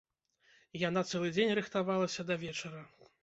[0.83, 2.81] Яна цэлы дзень рыхтавалася да вечара.